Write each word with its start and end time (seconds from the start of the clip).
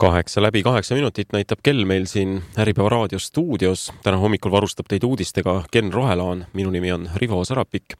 kaheksa 0.00 0.42
läbi 0.42 0.62
kaheksa 0.62 0.94
minutit 0.94 1.32
näitab 1.32 1.58
kell 1.62 1.84
meil 1.84 2.06
siin 2.08 2.38
Äripäeva 2.58 2.88
raadio 2.88 3.18
stuudios. 3.18 3.92
täna 4.02 4.16
hommikul 4.16 4.50
varustab 4.50 4.86
teid 4.88 5.04
uudistega 5.04 5.64
Ken 5.72 5.92
Rohelaan, 5.92 6.46
minu 6.52 6.70
nimi 6.70 6.92
on 6.92 7.10
Rivo 7.16 7.44
Sarapik 7.44 7.98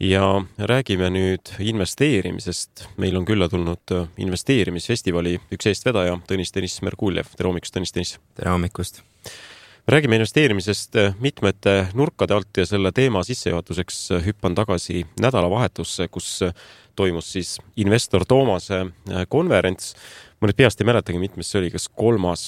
ja 0.00 0.42
räägime 0.58 1.10
nüüd 1.14 1.52
investeerimisest. 1.58 2.88
meil 2.96 3.16
on 3.16 3.24
külla 3.24 3.48
tulnud 3.48 3.94
investeerimisfestivali 4.18 5.36
üks 5.54 5.70
eestvedaja, 5.70 6.18
Tõnis 6.26 6.50
Tõnis 6.50 6.80
Merkuljev. 6.82 7.30
tere 7.36 7.52
hommikust, 7.52 7.76
Tõnis 7.76 7.94
Tõnis! 7.94 8.16
tere 8.34 8.50
hommikust! 8.50 9.02
me 9.86 9.94
räägime 9.94 10.18
investeerimisest 10.18 10.98
mitmete 11.20 11.86
nurkade 11.94 12.34
alt 12.34 12.56
ja 12.56 12.66
selle 12.66 12.92
teema 12.92 13.22
sissejuhatuseks 13.24 14.08
hüppan 14.26 14.54
tagasi 14.58 15.06
nädalavahetusse, 15.20 16.08
kus 16.08 16.40
toimus 16.98 17.30
siis 17.36 17.56
investor 17.78 18.26
Toomase 18.28 18.84
konverents 19.30 19.94
ma 20.38 20.46
nüüd 20.46 20.58
peast 20.58 20.78
ei 20.78 20.86
mäletagi, 20.86 21.18
mitmes 21.20 21.50
see 21.50 21.58
oli, 21.60 21.70
kas 21.72 21.88
kolmas 21.98 22.42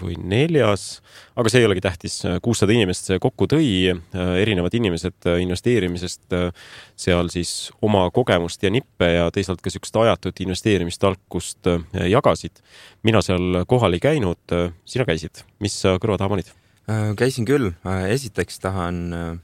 või 0.00 0.16
neljas, 0.16 1.02
aga 1.36 1.50
see 1.52 1.60
ei 1.60 1.68
olegi 1.68 1.82
tähtis. 1.84 2.16
kuussada 2.44 2.72
inimest 2.72 3.10
see 3.10 3.20
kokku 3.20 3.48
tõi, 3.50 3.92
erinevad 4.40 4.74
inimesed 4.76 5.28
investeerimisest 5.44 6.36
seal 6.96 7.30
siis 7.32 7.54
oma 7.84 8.06
kogemust 8.14 8.64
ja 8.64 8.72
nippe 8.72 9.10
ja 9.12 9.28
teisalt 9.34 9.60
ka 9.60 9.68
niisugust 9.68 10.00
ajatut 10.00 10.40
investeerimistarkust 10.40 11.68
jagasid. 12.08 12.62
mina 13.02 13.20
seal 13.22 13.64
kohal 13.68 13.92
ei 13.92 14.00
käinud, 14.00 14.56
sina 14.84 15.04
käisid, 15.04 15.44
mis 15.60 15.76
sa 15.84 15.98
kõrva 16.00 16.18
taha 16.18 16.32
panid? 16.32 16.52
käisin 17.16 17.44
küll, 17.48 17.72
esiteks 18.08 18.60
tahan 18.60 19.42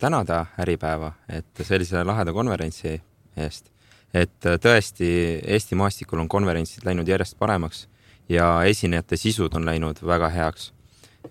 tänada 0.00 0.46
Äripäeva, 0.60 1.12
et 1.28 1.64
sellise 1.64 2.04
laheda 2.04 2.32
konverentsi 2.32 3.00
eest. 3.36 3.70
Et 4.14 4.46
äh, 4.46 4.58
tõesti 4.62 5.10
Eesti 5.44 5.76
maastikul 5.78 6.20
on 6.22 6.28
konverentsid 6.28 6.86
läinud 6.86 7.08
järjest 7.08 7.38
paremaks 7.38 7.86
ja 8.28 8.64
esinejate 8.66 9.16
sisud 9.18 9.54
on 9.54 9.66
läinud 9.66 10.00
väga 10.02 10.30
heaks. 10.30 10.72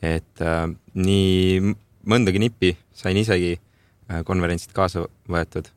et 0.01 0.41
äh, 0.43 0.67
nii 0.93 1.75
mõndagi 2.05 2.39
nippi 2.39 2.73
sain 2.93 3.17
isegi 3.17 3.53
äh, 3.55 4.23
konverentsilt 4.27 4.73
kaasa 4.75 5.05
võetud. 5.31 5.69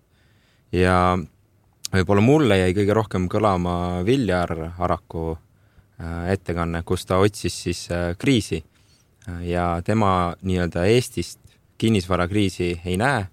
Ja 0.75 1.17
võib-olla 1.93 2.25
mulle 2.25 2.59
jäi 2.59 2.75
kõige 2.75 2.97
rohkem 2.99 3.29
kõlama 3.31 4.03
Viljar 4.05 4.75
Araku 4.79 5.37
äh, 5.37 6.33
ettekanne, 6.35 6.83
kus 6.83 7.07
ta 7.07 7.21
otsis 7.23 7.63
siis 7.63 7.87
kriisi. 8.19 8.65
Ja 9.45 9.83
tema 9.85 10.35
nii-öelda 10.43 10.87
Eestist 10.89 11.39
kinnisvarakriisi 11.79 12.81
ei 12.85 12.97
näe, 12.97 13.27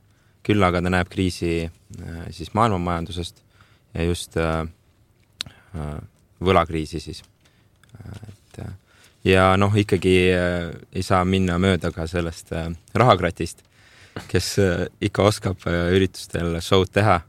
küll 0.44 0.64
aga 0.64 0.82
ta 0.84 0.92
näeb 0.92 1.10
kriisi 1.10 1.72
siis 2.32 2.54
maailmamajandusest 2.54 3.44
ja 3.96 4.04
just 4.04 4.38
äh, 4.38 4.68
äh, 5.76 6.00
võlakriisi 6.44 7.00
siis. 7.00 7.24
et 8.28 8.60
äh, 8.60 8.74
ja 9.26 9.54
noh, 9.58 9.76
ikkagi 9.76 10.16
äh, 10.36 10.74
ei 10.94 11.04
saa 11.04 11.24
minna 11.26 11.58
mööda 11.62 11.92
ka 11.96 12.08
sellest 12.08 12.52
äh, 12.54 12.68
rahakratist, 12.94 13.64
kes 14.28 14.58
äh, 14.60 14.88
ikka 15.02 15.30
oskab 15.32 15.64
äh, 15.70 15.96
üritustel 15.96 16.60
show'd 16.62 16.92
teha 16.94 17.22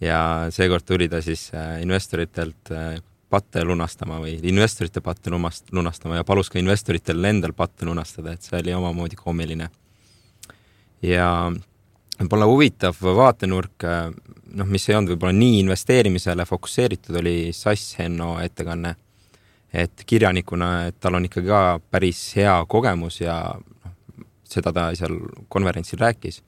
ja 0.00 0.20
seekord 0.54 0.86
tuli 0.88 1.08
ta 1.08 1.22
siis 1.22 1.50
äh, 1.54 1.78
investoritelt 1.84 2.74
äh, 2.74 2.98
patte 3.30 3.62
lunastama 3.64 4.18
või 4.24 4.40
investorite 4.50 5.00
patte 5.00 5.30
lunastama 5.30 6.18
ja 6.18 6.26
palus 6.26 6.50
ka 6.50 6.58
investoritel 6.58 7.24
endal 7.24 7.52
patte 7.54 7.86
lunastada, 7.86 8.34
et 8.34 8.42
see 8.42 8.58
oli 8.58 8.74
omamoodi 8.74 9.18
koomiline. 9.20 9.70
ja 11.02 11.52
võib-olla 12.20 12.48
huvitav 12.48 12.98
vaatenurk, 13.00 13.86
noh, 14.56 14.68
mis 14.68 14.88
ei 14.88 14.96
olnud 14.98 15.14
võib-olla 15.14 15.36
nii 15.36 15.60
investeerimisele 15.64 16.44
fokusseeritud, 16.48 17.16
oli 17.20 17.52
Sass 17.56 17.96
Henno 17.98 18.36
ettekanne. 18.42 18.96
et 19.72 20.02
kirjanikuna, 20.06 20.86
et 20.88 20.96
tal 20.98 21.14
on 21.14 21.24
ikkagi 21.24 21.46
ka 21.46 21.78
päris 21.94 22.18
hea 22.34 22.56
kogemus 22.66 23.20
ja 23.20 23.36
noh, 23.54 23.92
seda 24.42 24.72
ta 24.74 24.88
seal 24.98 25.14
konverentsil 25.48 25.98
rääkis. 25.98 26.42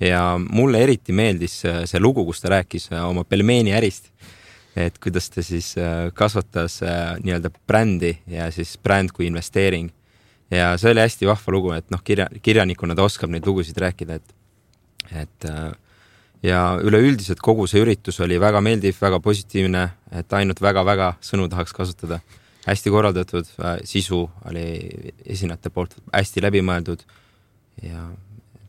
ja 0.00 0.38
mulle 0.38 0.82
eriti 0.82 1.12
meeldis 1.12 1.60
see 1.60 2.00
lugu, 2.00 2.24
kus 2.24 2.40
ta 2.40 2.48
rääkis 2.48 2.88
oma 3.04 3.24
pelmeeni 3.24 3.74
ärist, 3.76 4.10
et 4.76 4.98
kuidas 4.98 5.30
ta 5.30 5.42
siis 5.42 5.74
äh, 5.78 6.10
kasvatas 6.14 6.82
äh, 6.82 7.18
nii-öelda 7.20 7.50
brändi 7.66 8.18
ja 8.26 8.50
siis 8.50 8.78
bränd 8.78 9.12
kui 9.12 9.26
investeering. 9.26 9.90
ja 10.50 10.76
see 10.78 10.90
oli 10.90 11.00
hästi 11.00 11.26
vahva 11.26 11.52
lugu, 11.52 11.72
et 11.72 11.90
noh, 11.90 12.02
kirja, 12.02 12.28
kirjanikuna 12.42 12.94
ta 12.94 13.04
oskab 13.04 13.30
neid 13.30 13.46
lugusid 13.46 13.76
rääkida, 13.76 14.14
et 14.14 14.39
et 15.12 15.48
äh, 15.48 15.72
ja 16.42 16.60
üleüldiselt 16.80 17.40
kogu 17.44 17.66
see 17.70 17.82
üritus 17.84 18.20
oli 18.24 18.38
väga 18.40 18.62
meeldiv, 18.64 18.96
väga 19.00 19.20
positiivne, 19.24 19.86
et 20.16 20.38
ainult 20.38 20.62
väga-väga 20.62 21.14
sõnu 21.24 21.48
tahaks 21.52 21.74
kasutada. 21.76 22.20
hästi 22.66 22.90
korraldatud, 22.90 23.46
äh, 23.64 23.78
sisu 23.84 24.28
oli 24.48 24.64
esinejate 25.24 25.70
poolt 25.70 25.96
hästi 26.12 26.42
läbimõeldud 26.44 27.04
ja 27.82 28.10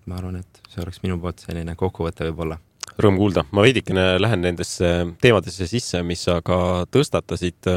ma 0.05 0.17
arvan, 0.17 0.39
et 0.39 0.61
see 0.69 0.81
oleks 0.83 1.01
minu 1.03 1.19
poolt 1.19 1.43
selline 1.43 1.75
kokkuvõte 1.75 2.29
võib-olla 2.29 2.57
rõõm 3.01 3.17
kuulda, 3.17 3.43
ma 3.51 3.63
veidikene 3.63 4.19
lähen 4.19 4.41
nendesse 4.43 4.87
teemadesse 5.21 5.67
sisse, 5.67 6.01
mis 6.03 6.23
sa 6.27 6.41
ka 6.45 6.85
tõstatasid. 6.91 7.69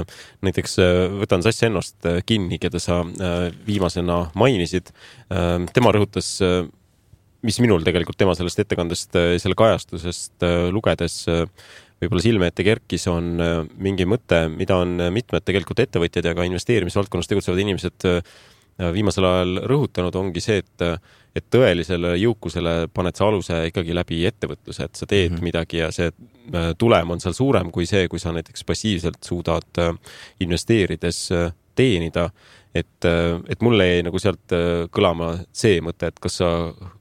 näiteks 0.43 0.79
võtan 1.21 1.43
Sass 1.43 1.63
Ennost 1.63 2.09
kinni, 2.27 2.59
keda 2.59 2.81
sa 2.83 3.03
viimasena 3.67 4.31
mainisid. 4.35 4.91
tema 5.73 5.93
rõhutas 5.93 6.41
mis 7.45 7.61
minul 7.63 7.85
tegelikult 7.85 8.19
tema 8.21 8.35
sellest 8.37 8.63
ettekandest, 8.65 9.17
äh, 9.21 9.35
selle 9.43 9.57
kajastusest 9.59 10.47
äh, 10.47 10.69
lugedes 10.75 11.25
äh, 11.31 11.45
võib-olla 12.03 12.25
silme 12.25 12.49
ette 12.51 12.65
kerkis, 12.67 13.07
on 13.09 13.39
mingi 13.81 14.05
mõte, 14.09 14.43
mida 14.53 14.77
on 14.83 14.99
mitmed 15.15 15.45
tegelikult 15.47 15.79
ettevõtjad 15.87 16.27
ja 16.27 16.35
ka 16.37 16.45
investeerimisvaldkonnas 16.45 17.31
tegutsevad 17.31 17.63
inimesed 17.63 18.05
viimasel 18.93 19.25
ajal 19.25 19.61
rõhutanud, 19.71 20.19
ongi 20.19 20.43
see, 20.43 20.59
et, 20.61 21.07
et 21.39 21.47
tõelisele 21.55 22.11
jõukusele 22.19 22.75
paned 22.93 23.17
sa 23.17 23.31
aluse 23.31 23.61
ikkagi 23.71 23.97
läbi 23.97 24.19
ettevõtluse, 24.29 24.91
et 24.91 25.01
sa 25.01 25.07
teed 25.07 25.31
mm 25.31 25.39
-hmm. 25.39 25.47
midagi 25.49 25.81
ja 25.81 25.89
see 25.95 26.11
tulem 26.77 27.15
on 27.15 27.23
seal 27.23 27.39
suurem 27.39 27.71
kui 27.73 27.87
see, 27.87 28.09
kui 28.11 28.21
sa 28.21 28.35
näiteks 28.35 28.67
passiivselt 28.69 29.23
suudad 29.25 29.81
investeerides 30.45 31.29
teenida 31.79 32.29
et, 32.75 33.07
et 33.49 33.63
mulle 33.63 33.87
jäi 33.87 34.03
nagu 34.07 34.19
sealt 34.19 34.55
äh, 34.55 34.85
kõlama 34.95 35.31
see 35.55 35.79
mõte, 35.85 36.11
et 36.11 36.19
kas 36.23 36.41
sa 36.41 36.49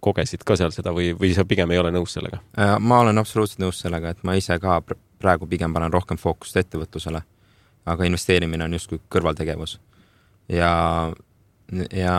kogesid 0.03 0.45
ka 0.45 0.57
seal 0.59 0.73
seda 0.75 0.93
või, 0.95 1.11
või 1.17 1.33
sa 1.35 1.45
pigem 1.49 1.71
ei 1.73 1.81
ole 1.81 1.93
nõus 1.95 2.13
sellega? 2.17 2.41
Äh, 2.57 2.75
ma 2.79 3.01
olen 3.03 3.21
absoluutselt 3.21 3.63
nõus 3.63 3.81
sellega, 3.81 4.13
et 4.13 4.23
ma 4.27 4.37
ise 4.37 4.57
ka 4.61 4.79
praegu 5.23 5.47
pigem 5.49 5.73
panen 5.73 5.93
rohkem 5.93 6.19
fookust 6.19 6.59
ettevõtlusele. 6.61 7.23
aga 7.85 8.05
investeerimine 8.07 8.63
on 8.63 8.73
justkui 8.73 8.99
kõrvaltegevus. 9.11 9.79
ja, 10.47 11.13
ja 11.91 12.17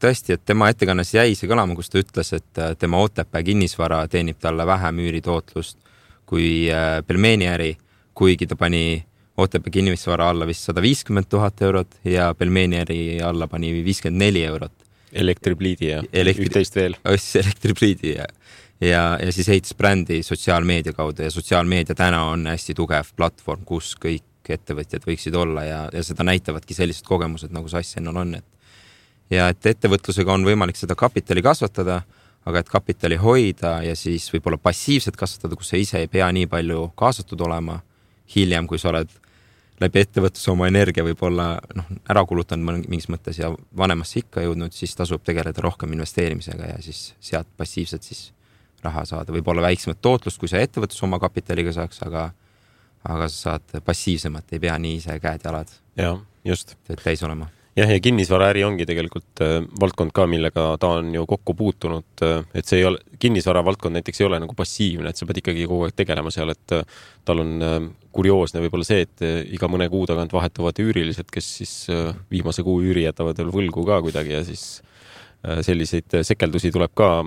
tõesti, 0.00 0.32
et 0.32 0.44
tema 0.44 0.68
ettekannes 0.68 1.14
jäi 1.14 1.34
see 1.34 1.48
kõlama, 1.48 1.76
kus 1.76 1.90
ta 1.90 1.98
ütles, 1.98 2.32
et 2.32 2.58
äh, 2.58 2.74
tema 2.78 2.98
Otepää 2.98 3.42
kinnisvara 3.42 4.06
teenib 4.08 4.38
talle 4.40 4.66
vähem 4.66 4.98
üüritootlust 4.98 5.78
kui 6.28 6.68
pelmeeni 7.06 7.46
äri, 7.48 7.70
kuigi 8.12 8.46
ta 8.46 8.56
pani 8.56 9.07
Otepää 9.38 9.70
kinnisvara 9.70 10.28
alla 10.32 10.46
vist 10.46 10.66
sada 10.66 10.82
viiskümmend 10.82 11.28
tuhat 11.30 11.62
eurot 11.62 12.00
ja 12.04 12.32
Belmenieri 12.34 13.20
alla 13.22 13.46
pani 13.46 13.70
viiskümmend 13.84 14.24
neli 14.24 14.44
eurot. 14.44 14.72
elektripliidi 15.12 15.86
ja 15.88 16.02
Elektri... 16.12 16.44
üht-teist 16.44 16.74
veel. 16.76 16.96
ostis 17.14 17.36
elektripliidi 17.44 18.16
ja, 18.16 18.26
ja, 18.80 19.02
ja 19.22 19.32
siis 19.32 19.48
ehitas 19.48 19.74
brändi 19.74 20.22
sotsiaalmeedia 20.22 20.92
kaudu 20.92 21.22
ja 21.22 21.30
sotsiaalmeedia 21.30 21.94
täna 21.94 22.24
on 22.32 22.46
hästi 22.46 22.74
tugev 22.74 23.14
platvorm, 23.16 23.62
kus 23.64 23.94
kõik 23.96 24.24
ettevõtjad 24.48 25.06
võiksid 25.06 25.36
olla 25.36 25.64
ja, 25.64 25.80
ja 25.92 26.02
seda 26.04 26.26
näitavadki 26.26 26.74
sellised 26.74 27.06
kogemused, 27.06 27.52
nagu 27.54 27.68
Sassennol 27.68 28.16
on, 28.16 28.34
et 28.34 28.44
ja 29.30 29.48
et 29.52 29.66
ettevõtlusega 29.66 30.32
on 30.32 30.46
võimalik 30.46 30.76
seda 30.78 30.96
kapitali 30.98 31.42
kasvatada, 31.44 32.02
aga 32.48 32.62
et 32.62 32.70
kapitali 32.72 33.18
hoida 33.20 33.78
ja 33.84 33.94
siis 33.96 34.28
võib-olla 34.32 34.58
passiivselt 34.60 35.16
kasvatada, 35.20 35.56
kus 35.56 35.72
sa 35.72 35.80
ise 35.80 36.02
ei 36.02 36.10
pea 36.10 36.28
nii 36.32 36.48
palju 36.50 36.90
kaasatud 36.98 37.40
olema 37.44 37.80
hiljem, 38.34 38.66
kui 38.68 38.80
sa 38.80 38.92
oled 38.92 39.12
läbi 39.82 40.02
ettevõtluse 40.02 40.50
oma 40.52 40.68
energia 40.70 41.04
võib-olla 41.06 41.50
noh, 41.78 41.90
ära 42.10 42.24
kulutanud 42.26 42.84
mingis 42.88 43.08
mõttes 43.12 43.38
ja 43.40 43.50
vanemasse 43.76 44.22
ikka 44.22 44.42
jõudnud, 44.46 44.74
siis 44.74 44.96
tasub 44.98 45.22
tegeleda 45.26 45.62
rohkem 45.64 45.92
investeerimisega 45.96 46.72
ja 46.72 46.80
siis 46.84 47.12
sealt 47.20 47.50
passiivselt 47.56 48.06
siis 48.06 48.28
raha 48.84 49.04
saada, 49.08 49.34
võib-olla 49.34 49.64
väiksemat 49.66 50.00
tootlust, 50.02 50.38
kui 50.38 50.50
sa 50.50 50.62
ettevõtlus 50.62 51.02
oma 51.06 51.18
kapitaliga 51.22 51.74
saaks, 51.74 52.02
aga 52.06 52.30
aga 53.08 53.28
sa 53.30 53.54
saad 53.58 53.78
passiivsemat, 53.86 54.50
ei 54.52 54.62
pea 54.62 54.74
nii 54.82 54.98
ise 54.98 55.14
käed-jalad. 55.22 55.70
jah, 55.96 56.18
just. 56.44 56.74
täis 57.02 57.22
olema 57.22 57.48
jah, 57.78 57.90
ja 57.92 58.00
kinnisvaraäri 58.02 58.64
ongi 58.66 58.86
tegelikult 58.88 59.42
äh, 59.44 59.60
valdkond 59.80 60.12
ka, 60.14 60.26
millega 60.30 60.70
ta 60.80 60.90
on 60.98 61.12
ju 61.14 61.24
kokku 61.28 61.54
puutunud 61.58 62.24
äh,, 62.26 62.42
et 62.54 62.66
see 62.68 62.82
ei 62.82 62.88
ole, 62.88 63.00
kinnisvara 63.22 63.62
valdkond 63.66 63.98
näiteks 63.98 64.22
ei 64.22 64.28
ole 64.28 64.40
nagu 64.42 64.56
passiivne, 64.58 65.10
et 65.10 65.20
sa 65.20 65.28
pead 65.28 65.42
ikkagi 65.42 65.66
kogu 65.68 65.86
aeg 65.86 65.96
tegelema 65.98 66.32
seal, 66.34 66.52
et 66.54 66.76
äh, 66.76 67.00
tal 67.28 67.44
on 67.44 67.54
äh, 67.62 67.78
kurioosne 68.18 68.62
võib-olla 68.64 68.86
see, 68.86 69.06
et 69.06 69.24
äh, 69.24 69.40
iga 69.54 69.70
mõne 69.70 69.88
kuu 69.92 70.06
tagant 70.08 70.34
vahetuvad 70.34 70.78
üürilised, 70.82 71.30
kes 71.32 71.48
siis 71.60 71.74
äh, 71.92 72.12
viimase 72.32 72.64
kuu 72.66 72.82
üüri 72.84 73.06
jätavad 73.06 73.38
veel 73.38 73.52
võlgu 73.54 73.86
ka 73.86 74.02
kuidagi 74.04 74.38
ja 74.38 74.44
siis 74.46 74.68
selliseid 75.38 76.16
sekeldusi 76.26 76.72
tuleb 76.74 76.90
ka 76.98 77.20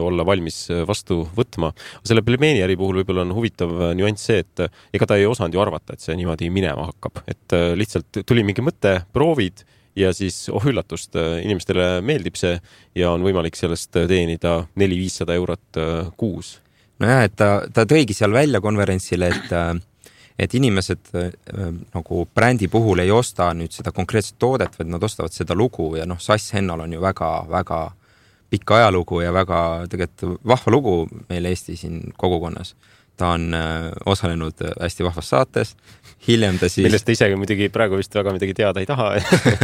olla 0.00 0.24
valmis 0.24 0.62
vastu 0.88 1.18
võtma. 1.36 1.68
selle 2.08 2.22
pelmeeni 2.24 2.62
äri 2.64 2.72
puhul 2.80 3.02
võib-olla 3.02 3.20
on 3.26 3.34
huvitav 3.36 3.74
nüanss 3.98 4.30
see, 4.30 4.38
et 4.40 4.62
ega 4.96 5.06
ta 5.06 5.18
ei 5.20 5.26
osanud 5.28 5.52
ju 5.52 5.60
arvata, 5.60 5.92
et 5.92 6.00
see 6.00 6.16
niimoodi 6.16 6.48
minema 6.48 6.86
hakkab, 6.88 7.20
et 7.28 7.56
lihtsalt 7.76 8.22
tuli 8.24 8.46
mingi 8.48 8.64
mõte, 8.64 8.94
proovid 9.12 9.60
ja 10.00 10.08
siis 10.16 10.46
oh 10.48 10.64
üllatust, 10.72 11.20
inimestele 11.44 11.90
meeldib 12.00 12.40
see 12.40 12.56
ja 12.96 13.12
on 13.12 13.28
võimalik 13.28 13.60
sellest 13.60 13.92
teenida 13.92 14.56
neli-viissada 14.80 15.36
eurot 15.36 15.84
kuus. 16.16 16.56
nojah, 16.96 17.26
et 17.28 17.36
ta, 17.36 17.52
ta 17.68 17.84
tõigi 17.84 18.16
seal 18.16 18.32
välja 18.32 18.64
konverentsil, 18.64 19.28
et 19.28 19.52
et 20.40 20.54
inimesed 20.56 21.10
äh, 21.14 21.32
nagu 21.94 22.24
brändi 22.34 22.68
puhul 22.72 23.02
ei 23.02 23.10
osta 23.12 23.50
nüüd 23.56 23.74
seda 23.76 23.92
konkreetset 23.92 24.38
toodet, 24.40 24.78
vaid 24.78 24.92
nad 24.92 25.02
ostavad 25.04 25.34
seda 25.34 25.56
lugu 25.56 25.92
ja 25.98 26.06
noh, 26.08 26.20
Sass 26.20 26.54
Hennal 26.56 26.86
on 26.86 26.96
ju 26.96 27.02
väga-väga 27.02 27.80
pikk 28.50 28.72
ajalugu 28.78 29.20
ja 29.22 29.34
väga 29.34 29.60
tegelikult 29.90 30.40
vahva 30.46 30.72
lugu 30.74 30.94
meil 31.28 31.50
Eesti 31.50 31.76
siin 31.76 32.00
kogukonnas. 32.16 32.74
ta 33.20 33.34
on 33.36 33.54
äh, 33.54 33.90
osalenud 34.06 34.62
hästi 34.80 35.04
vahvas 35.04 35.28
saates, 35.28 35.74
hiljem 36.28 36.58
ta 36.58 36.68
siis. 36.68 36.86
millest 36.86 37.04
ta 37.04 37.12
ise 37.12 37.28
muidugi 37.36 37.68
praegu 37.68 37.98
vist 38.00 38.14
väga 38.16 38.32
midagi 38.32 38.54
teada 38.56 38.80
ei 38.80 38.86
taha 38.88 39.10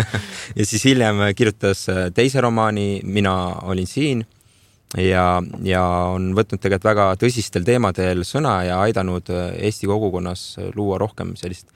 ja 0.59 0.67
siis 0.67 0.85
hiljem 0.85 1.23
kirjutas 1.37 1.89
äh, 1.89 2.11
teise 2.15 2.41
romaani 2.41 3.01
Mina 3.05 3.37
olin 3.63 3.87
siin 3.87 4.27
ja, 4.95 5.43
ja 5.67 5.83
on 6.13 6.31
võtnud 6.37 6.61
tegelikult 6.63 6.91
väga 6.91 7.07
tõsistel 7.21 7.67
teemadel 7.67 8.23
sõna 8.27 8.61
ja 8.67 8.81
aidanud 8.85 9.31
äh, 9.33 9.51
Eesti 9.69 9.89
kogukonnas 9.91 10.57
luua 10.77 10.99
rohkem 11.03 11.35
sellist 11.37 11.73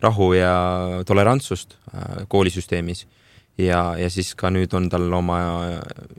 rahu 0.00 0.32
ja 0.36 0.52
tolerantsust 1.06 1.76
äh, 1.94 2.22
koolisüsteemis. 2.28 3.06
ja, 3.58 3.96
ja 3.98 4.10
siis 4.10 4.34
ka 4.34 4.50
nüüd 4.50 4.74
on 4.76 4.88
tal 4.88 5.12
oma 5.12 5.40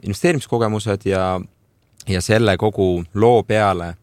investeerimiskogemused 0.02 1.06
ja, 1.06 1.40
ja 2.08 2.20
selle 2.20 2.56
kogu 2.56 3.04
loo 3.14 3.42
peale 3.42 3.94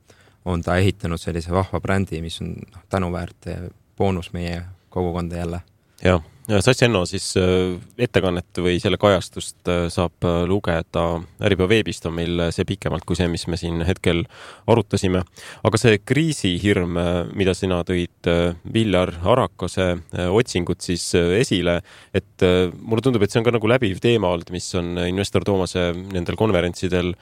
on 0.46 0.62
ta 0.64 0.78
ehitanud 0.78 1.20
sellise 1.20 1.52
vahva 1.52 1.80
brändi, 1.80 2.22
mis 2.22 2.42
on 2.42 2.56
noh, 2.56 2.84
tänuväärt 2.90 3.52
boonus 3.98 4.34
meie 4.34 4.64
kogukonda 4.90 5.36
jälle. 5.36 5.62
jah 6.04 6.24
Sats 6.50 6.82
Enno 6.82 7.04
siis 7.06 7.28
äh, 7.38 7.76
ettekannet 8.02 8.58
või 8.58 8.80
selle 8.82 8.98
kajastust 8.98 9.70
äh, 9.70 9.84
saab 9.94 10.26
äh, 10.26 10.40
lugeda 10.50 11.04
Äripäeva 11.46 11.70
veebist, 11.70 12.08
on 12.10 12.16
meil 12.18 12.42
see 12.56 12.66
pikemalt 12.66 13.06
kui 13.06 13.20
see, 13.20 13.28
mis 13.30 13.46
me 13.52 13.60
siin 13.60 13.84
hetkel 13.86 14.24
arutasime. 14.70 15.22
aga 15.64 15.82
see 15.82 16.00
kriisihirm, 16.02 16.98
mida 17.38 17.54
sina 17.54 17.84
tõid 17.86 18.30
Viljar 18.74 19.14
Arakose 19.30 19.92
otsingut 20.34 20.82
siis 20.82 21.06
esile, 21.14 21.80
et 22.18 22.46
mulle 22.82 23.06
tundub, 23.06 23.24
et 23.24 23.32
see 23.32 23.44
on 23.44 23.46
ka 23.46 23.54
nagu 23.54 23.70
läbiv 23.70 24.02
teema 24.02 24.34
olnud, 24.34 24.50
mis 24.54 24.74
on 24.80 24.98
investor 25.06 25.46
Toomase 25.46 25.92
nendel 25.94 26.40
konverentsidel 26.40 27.14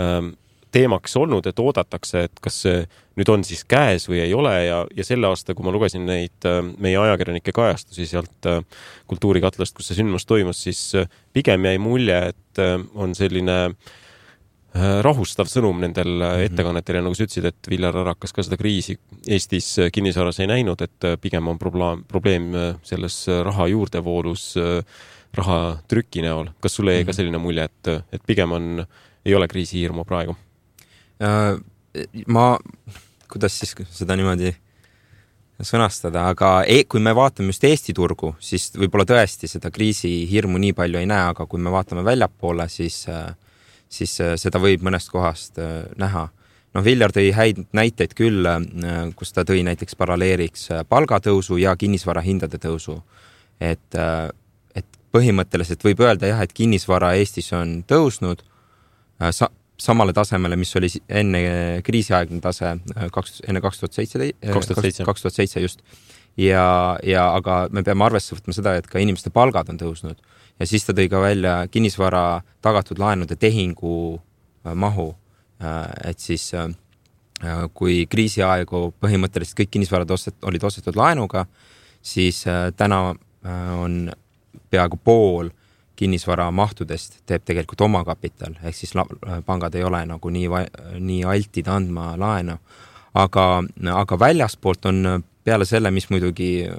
ähm, 0.00 0.34
teemaks 0.74 1.16
olnud, 1.16 1.46
et 1.46 1.60
oodatakse, 1.62 2.26
et 2.26 2.40
kas 2.42 2.60
see 2.64 2.82
nüüd 3.18 3.30
on 3.30 3.44
siis 3.46 3.62
käes 3.68 4.08
või 4.10 4.20
ei 4.24 4.34
ole 4.34 4.54
ja, 4.66 4.80
ja 4.96 5.06
selle 5.06 5.28
aasta, 5.30 5.54
kui 5.54 5.66
ma 5.66 5.74
lugesin 5.74 6.06
neid 6.08 6.46
äh, 6.48 6.60
meie 6.82 6.98
ajakirjanike 7.00 7.54
kajastusi 7.54 8.08
sealt 8.10 8.48
äh, 8.50 8.62
Kultuurikatlast, 9.10 9.76
kus 9.76 9.90
see 9.90 10.00
sündmus 10.00 10.26
toimus, 10.26 10.64
siis 10.66 10.80
äh, 10.98 11.10
pigem 11.34 11.68
jäi 11.68 11.78
mulje, 11.82 12.18
et 12.32 12.62
on 12.94 13.16
selline 13.18 13.58
rahustav 14.74 15.46
sõnum 15.50 15.80
nendel 15.82 16.08
mm 16.08 16.22
-hmm. 16.22 16.44
ettekannetel 16.48 16.96
ja 16.96 17.02
nagu 17.02 17.14
sa 17.14 17.24
ütlesid, 17.26 17.46
et 17.46 17.68
Viljar 17.70 17.96
Arakas 17.96 18.32
ka 18.32 18.42
seda 18.42 18.56
kriisi 18.58 18.96
Eestis 19.26 19.76
kinnisvaras 19.92 20.40
ei 20.40 20.46
näinud, 20.46 20.82
et 20.82 21.06
pigem 21.20 21.48
on 21.48 21.58
probleem, 21.58 22.04
probleem 22.08 22.50
selles 22.82 23.26
raha 23.42 23.66
juurdevoolus, 23.70 24.54
raha 25.34 25.78
trüki 25.88 26.22
näol. 26.22 26.50
kas 26.60 26.74
sulle 26.74 26.94
jäi 26.94 27.04
ka 27.04 27.10
mhm. 27.10 27.16
selline 27.16 27.38
mulje, 27.38 27.64
et, 27.64 27.88
et 28.12 28.22
pigem 28.26 28.52
on, 28.52 28.86
ei 29.24 29.34
ole 29.34 29.48
kriisihirmu 29.48 30.04
praegu? 30.04 30.36
Äh, 31.22 31.60
ma, 32.26 32.56
kuidas 33.30 33.58
siis 33.60 33.74
seda 33.94 34.16
niimoodi 34.18 34.50
sõnastada, 35.62 36.26
aga 36.32 36.64
e 36.66 36.82
kui 36.90 37.02
me 37.02 37.12
vaatame 37.14 37.52
just 37.52 37.64
Eesti 37.68 37.94
turgu, 37.94 38.32
siis 38.42 38.72
võib-olla 38.74 39.06
tõesti 39.06 39.46
seda 39.50 39.70
kriisihirmu 39.70 40.58
nii 40.58 40.74
palju 40.74 40.98
ei 40.98 41.06
näe, 41.06 41.30
aga 41.30 41.46
kui 41.46 41.62
me 41.62 41.70
vaatame 41.70 42.02
väljapoole, 42.06 42.66
siis, 42.68 43.04
siis 43.88 44.16
seda 44.42 44.62
võib 44.62 44.82
mõnest 44.82 45.12
kohast 45.14 45.62
äh, 45.62 45.84
näha. 46.00 46.28
noh, 46.74 46.84
Viljar 46.84 47.14
tõi 47.14 47.30
häid 47.30 47.62
näiteid 47.72 48.16
küll, 48.18 48.42
äh, 48.50 49.12
kus 49.14 49.32
ta 49.32 49.46
tõi 49.46 49.62
näiteks 49.62 49.94
paralleeliks 49.94 50.68
palgatõusu 50.88 51.60
ja 51.62 51.76
kinnisvarahindade 51.76 52.58
tõusu. 52.58 53.02
et, 53.60 53.94
et 54.74 54.86
põhimõtteliselt 55.14 55.84
võib 55.84 56.00
öelda 56.00 56.26
jah, 56.26 56.42
et 56.42 56.52
kinnisvara 56.52 57.14
Eestis 57.14 57.52
on 57.52 57.84
tõusnud 57.86 58.42
sa 59.30 59.48
samale 59.80 60.12
tasemele, 60.12 60.56
mis 60.56 60.74
oli 60.76 60.88
enne 61.08 61.40
kriisiaegne 61.84 62.40
tase 62.42 62.70
äh, 62.74 63.08
kaks, 63.12 63.40
enne 63.48 63.62
kaks 63.64 63.80
tuhat 63.82 63.96
seitse, 63.96 64.30
kaks 64.44 65.22
tuhat 65.22 65.34
seitse 65.34 65.60
just. 65.60 65.82
ja, 66.36 66.98
ja 67.02 67.26
aga 67.34 67.64
me 67.72 67.82
peame 67.82 68.06
arvesse 68.06 68.36
võtma 68.36 68.54
seda, 68.54 68.76
et 68.78 68.86
ka 68.90 69.02
inimeste 69.02 69.30
palgad 69.34 69.70
on 69.72 69.80
tõusnud 69.80 70.22
ja 70.60 70.68
siis 70.70 70.86
ta 70.86 70.94
tõi 70.94 71.08
ka 71.10 71.20
välja 71.22 71.56
kinnisvara 71.70 72.42
tagatud 72.62 73.02
laenude 73.02 73.36
tehingu 73.36 73.96
äh, 74.14 74.74
mahu. 74.74 75.12
Äh, 75.62 76.10
et 76.10 76.22
siis 76.22 76.52
kui 77.74 78.06
kriisiaegu 78.08 78.86
põhimõtteliselt 79.02 79.58
kõik 79.58 79.72
kinnisvarad 79.74 80.10
ostet-, 80.14 80.38
olid 80.46 80.62
ostetud 80.64 80.96
laenuga, 80.96 81.42
siis 82.00 82.38
täna 82.78 83.00
on 83.82 83.96
peaaegu 84.70 84.96
pool 85.04 85.50
kinnisvara 85.96 86.50
mahtudest 86.50 87.20
teeb 87.26 87.44
tegelikult 87.46 87.80
omakapital, 87.86 88.56
ehk 88.62 88.76
siis 88.76 88.94
pangad 89.46 89.74
ei 89.74 89.84
ole 89.86 90.00
nagu 90.06 90.30
nii, 90.30 90.48
nii 90.98 91.22
altid 91.24 91.68
andma 91.70 92.14
laenu. 92.18 92.58
aga, 93.14 93.62
aga 93.94 94.18
väljaspoolt 94.18 94.86
on 94.90 95.22
peale 95.44 95.64
selle, 95.64 95.90
mis 95.90 96.08
muidugi 96.10 96.66
äh, 96.68 96.74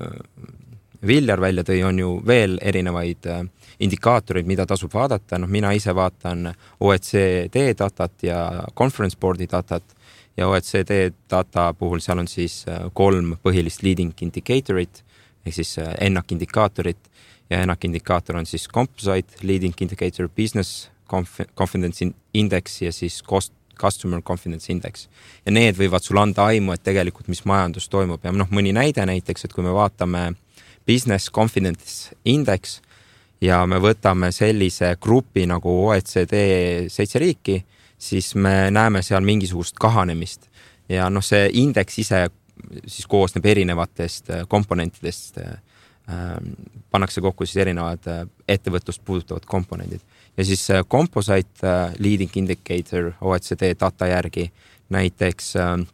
Viljar 1.05 1.41
välja 1.41 1.63
tõi, 1.63 1.83
on 1.85 1.99
ju 1.99 2.11
veel 2.25 2.57
erinevaid 2.61 3.27
äh, 3.29 3.43
indikaatoreid, 3.85 4.47
mida 4.49 4.65
tasub 4.65 4.93
vaadata, 4.93 5.37
noh, 5.39 5.51
mina 5.51 5.71
ise 5.77 5.93
vaatan 5.95 6.49
OECD 6.79 7.69
datat 7.77 8.25
ja 8.25 8.39
conference 8.77 9.19
board'i 9.21 9.47
datat 9.51 9.95
ja 10.37 10.47
OECD 10.49 11.11
data 11.29 11.69
puhul 11.77 12.01
seal 12.03 12.23
on 12.23 12.31
siis 12.31 12.63
äh, 12.67 12.87
kolm 12.93 13.35
põhilist 13.43 13.85
leading 13.85 14.15
indicatorit 14.21 15.03
ehk 15.45 15.53
siis 15.53 15.75
ennak 16.01 16.31
indikaatorit 16.33 17.11
ja 17.49 17.61
ENAK 17.61 17.85
indikaator 17.85 18.37
on 18.37 18.45
siis 18.45 18.67
Composite 18.67 19.41
Leading 19.43 19.73
Indicator 19.81 20.29
Business 20.29 20.89
Confidence 21.57 22.05
Index 22.33 22.81
ja 22.81 22.91
siis 22.91 23.23
Cost 23.23 23.53
Customer 23.75 24.21
Confidence 24.21 24.71
Index. 24.71 25.07
ja 25.45 25.51
need 25.51 25.77
võivad 25.77 26.03
sulle 26.03 26.21
anda 26.21 26.45
aimu, 26.49 26.73
et 26.73 26.83
tegelikult, 26.83 27.27
mis 27.27 27.43
majandus 27.45 27.89
toimub 27.91 28.23
ja 28.23 28.31
noh, 28.31 28.49
mõni 28.51 28.73
näide 28.73 29.05
näiteks, 29.05 29.45
et 29.45 29.53
kui 29.53 29.63
me 29.63 29.73
vaatame 29.75 30.33
Business 30.87 31.31
Confidence 31.31 32.15
Index 32.25 32.79
ja 33.41 33.65
me 33.67 33.79
võtame 33.83 34.31
sellise 34.31 34.95
grupi 35.01 35.45
nagu 35.49 35.73
OECD 35.87 36.87
seitse 36.89 37.19
riiki, 37.19 37.59
siis 37.97 38.33
me 38.35 38.71
näeme 38.71 39.03
seal 39.03 39.25
mingisugust 39.25 39.77
kahanemist 39.79 40.49
ja 40.89 41.09
noh, 41.09 41.23
see 41.23 41.49
indeks 41.61 41.99
ise 41.99 42.25
siis 42.87 43.07
koosneb 43.11 43.45
erinevatest 43.45 44.31
komponentidest 44.49 45.41
pannakse 46.95 47.21
kokku 47.21 47.45
siis 47.45 47.57
erinevad 47.65 48.07
äh, 48.07 48.23
ettevõtlust 48.47 49.01
puudutavad 49.05 49.45
komponendid. 49.45 50.03
Ja 50.37 50.45
siis 50.45 50.63
äh, 50.71 50.83
Composite 50.87 51.67
äh, 51.67 51.93
leading 51.99 52.31
indicator 52.39 53.11
OECD 53.21 53.73
data 53.79 54.07
järgi 54.07 54.51
näiteks 54.89 55.55
ähm, 55.55 55.87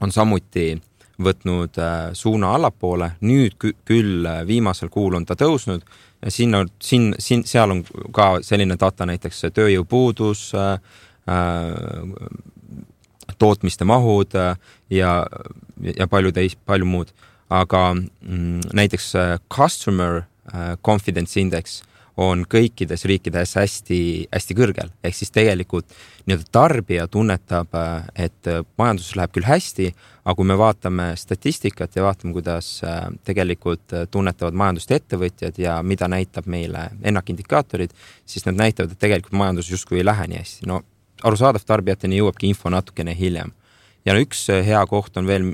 on 0.00 0.12
samuti 0.12 0.78
võtnud 1.20 1.78
suuna 2.12 2.50
allapoole, 2.54 3.10
nüüd 3.24 3.54
küll 3.88 4.26
viimasel 4.46 4.90
kuul 4.92 5.14
on 5.16 5.24
ta 5.24 5.32
tõusnud 5.40 5.80
sinna, 6.28 6.60
siin, 6.82 7.14
siin, 7.18 7.44
seal 7.48 7.72
on 7.72 7.80
ka 8.12 8.26
selline 8.44 8.76
data 8.80 9.06
näiteks 9.08 9.46
tööjõupuudus 9.56 10.42
tootmiste 13.38 13.88
mahud 13.88 14.36
ja, 14.92 15.14
ja 15.96 16.08
palju 16.12 16.34
teist, 16.36 16.60
palju 16.68 16.84
muud 16.92 17.16
aga 17.50 17.94
mm, 17.94 18.60
näiteks 18.74 19.14
äh, 19.14 19.38
customer 19.56 20.22
äh, 20.22 20.76
confidence 20.84 21.40
index 21.40 21.82
on 22.16 22.46
kõikides 22.48 23.04
riikides 23.04 23.50
hästi-hästi 23.58 24.54
kõrgel, 24.56 24.88
ehk 25.04 25.14
siis 25.18 25.30
tegelikult 25.34 25.90
nii-öelda 26.24 26.48
tarbija 26.52 27.04
tunnetab, 27.12 27.74
äh, 27.76 28.06
et 28.26 28.48
majanduses 28.80 29.18
läheb 29.18 29.34
küll 29.36 29.46
hästi, 29.46 29.90
aga 30.24 30.34
kui 30.38 30.48
me 30.48 30.56
vaatame 30.58 31.10
statistikat 31.20 31.96
ja 31.96 32.06
vaatame, 32.06 32.32
kuidas 32.34 32.80
tegelikult 33.24 33.94
tunnetavad 34.10 34.56
majandust 34.56 34.90
ettevõtjad 34.96 35.60
ja 35.60 35.76
mida 35.86 36.08
näitab 36.08 36.48
meile 36.50 36.88
ennakindikaatorid, 37.02 37.92
siis 38.26 38.48
nad 38.48 38.58
näitavad, 38.58 38.96
et 38.96 39.02
tegelikult 39.04 39.36
majandus 39.36 39.70
justkui 39.70 40.00
ei 40.00 40.08
lähe 40.08 40.26
nii 40.32 40.40
hästi. 40.40 40.66
no 40.66 40.80
arusaadav, 41.22 41.62
tarbijateni 41.68 42.18
jõuabki 42.18 42.48
info 42.48 42.72
natukene 42.72 43.14
hiljem. 43.14 43.52
ja 44.04 44.14
no 44.14 44.24
üks 44.24 44.48
hea 44.48 44.82
koht 44.86 45.16
on 45.16 45.26
veel 45.28 45.52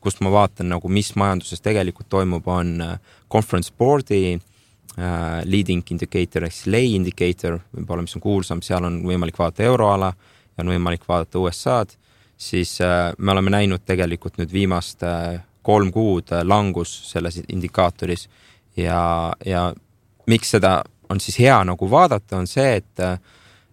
kust 0.00 0.20
ma 0.24 0.30
vaatan 0.32 0.70
nagu, 0.70 0.88
mis 0.92 1.12
majanduses 1.18 1.62
tegelikult 1.64 2.08
toimub, 2.12 2.46
on 2.48 2.80
äh, 2.80 2.96
conference 3.32 3.72
board'i 3.78 4.36
äh, 4.36 5.42
leading 5.44 5.84
indicator 5.90 6.46
ehk 6.46 6.54
siis 6.54 6.70
lay 6.72 6.94
indicator, 6.96 7.60
võib-olla 7.74 8.06
mis 8.06 8.16
on 8.18 8.24
kuulsam, 8.24 8.62
seal 8.62 8.86
on 8.86 9.02
võimalik 9.06 9.38
vaadata 9.38 9.66
euroala 9.66 10.12
ja 10.12 10.64
on 10.64 10.72
võimalik 10.72 11.06
vaadata 11.08 11.42
USA-d, 11.42 11.96
siis 12.36 12.78
äh, 12.84 13.12
me 13.18 13.34
oleme 13.34 13.52
näinud 13.54 13.84
tegelikult 13.86 14.38
nüüd 14.40 14.52
viimast 14.54 15.02
äh, 15.06 15.40
kolm 15.66 15.90
kuud 15.92 16.32
äh, 16.32 16.44
langus 16.46 16.92
selles 17.10 17.40
indikaatoris. 17.48 18.28
Ja, 18.76 19.32
ja 19.44 19.70
miks 20.28 20.52
seda 20.52 20.82
on 21.10 21.20
siis 21.22 21.38
hea 21.40 21.56
nagu 21.64 21.88
vaadata, 21.90 22.36
on 22.36 22.46
see, 22.50 22.76
et 22.82 23.02
äh, 23.02 23.18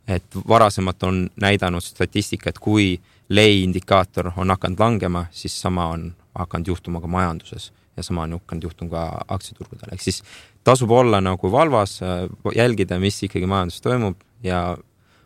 et 0.07 0.35
varasemalt 0.47 1.03
on 1.03 1.29
näidanud 1.39 1.83
statistika, 1.83 2.49
et 2.49 2.59
kui 2.59 2.99
lay 3.33 3.63
indikaator 3.63 4.31
on 4.37 4.53
hakanud 4.53 4.79
langema, 4.79 5.25
siis 5.31 5.55
sama 5.61 5.89
on 5.93 6.11
hakanud 6.37 6.67
juhtuma 6.73 7.01
ka 7.01 7.09
majanduses 7.11 7.71
ja 7.97 8.03
sama 8.03 8.25
on 8.27 8.37
hakanud 8.37 8.69
juhtuma 8.69 8.91
ka 8.93 9.03
aktsiaturgudel, 9.35 9.93
ehk 9.93 10.01
siis 10.01 10.23
tasub 10.63 10.91
olla 10.91 11.21
nagu 11.21 11.51
valvas, 11.51 11.99
jälgida, 12.55 12.99
mis 12.99 13.19
ikkagi 13.27 13.49
majanduses 13.49 13.83
toimub 13.85 14.21
ja 14.43 14.63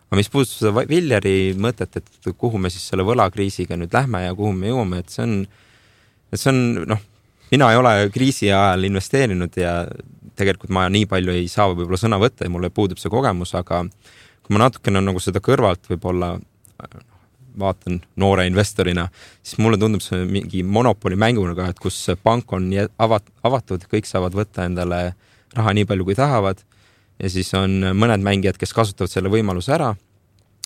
aga 0.07 0.19
mis 0.19 0.29
puudutab 0.31 0.59
seda 0.61 0.85
Villeri 0.87 1.37
mõtet, 1.59 1.99
et 1.99 2.33
kuhu 2.39 2.59
me 2.61 2.71
siis 2.71 2.85
selle 2.89 3.03
võlakriisiga 3.07 3.77
nüüd 3.79 3.93
lähme 3.95 4.23
ja 4.23 4.35
kuhu 4.35 4.53
me 4.55 4.71
jõuame, 4.71 5.01
et 5.03 5.11
see 5.11 5.23
on, 5.25 5.33
et 6.31 6.41
see 6.41 6.53
on 6.53 6.61
noh, 6.93 7.01
mina 7.51 7.71
ei 7.71 7.79
ole 7.79 7.95
kriisi 8.13 8.51
ajal 8.51 8.87
investeerinud 8.87 9.59
ja 9.59 9.81
tegelikult 10.37 10.71
ma 10.73 10.85
nii 10.91 11.07
palju 11.09 11.33
ei 11.35 11.49
saa 11.51 11.67
võib-olla 11.73 11.99
sõna 11.99 12.19
võtta 12.21 12.45
ja 12.45 12.53
mul 12.53 12.69
puudub 12.71 13.01
see 13.01 13.11
kogemus, 13.11 13.53
aga 13.57 13.83
kui 14.45 14.55
ma 14.55 14.67
natukene 14.67 15.01
nagu 15.03 15.19
seda 15.23 15.41
kõrvalt 15.43 15.89
võib-olla 15.91 16.35
vaatan 17.59 18.01
noore 18.15 18.47
investorina, 18.47 19.07
siis 19.43 19.59
mulle 19.63 19.79
tundub 19.81 20.03
see 20.03 20.25
mingi 20.29 20.63
monopoli 20.63 21.15
mänguna, 21.19 21.69
et 21.69 21.79
kus 21.79 21.99
pank 22.23 22.53
on 22.53 22.69
avat-, 22.73 23.31
avatud, 23.43 23.85
kõik 23.91 24.09
saavad 24.09 24.35
võtta 24.37 24.65
endale 24.69 25.13
raha 25.57 25.73
nii 25.73 25.87
palju, 25.89 26.05
kui 26.05 26.15
tahavad. 26.15 26.63
ja 27.19 27.29
siis 27.29 27.53
on 27.57 27.79
mõned 27.97 28.21
mängijad, 28.21 28.57
kes 28.61 28.73
kasutavad 28.73 29.09
selle 29.09 29.29
võimaluse 29.33 29.73
ära 29.73 29.95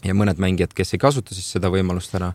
ja 0.05 0.15
mõned 0.17 0.39
mängijad, 0.41 0.74
kes 0.75 0.95
ei 0.95 1.01
kasuta 1.01 1.36
siis 1.36 1.50
seda 1.55 1.69
võimalust 1.71 2.15
ära. 2.17 2.33